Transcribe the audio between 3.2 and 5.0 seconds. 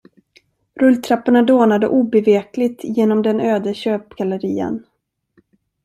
den öde köpgallerian.